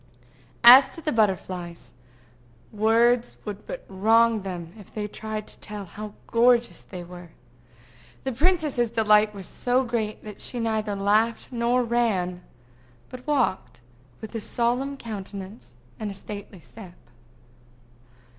[0.63, 1.93] As to the butterflies,
[2.71, 7.29] words would but wrong them if they tried to tell how gorgeous they were.
[8.23, 12.41] The princess's delight was so great that she neither laughed nor ran,
[13.11, 16.95] but walked about with a solemn countenance and stately step.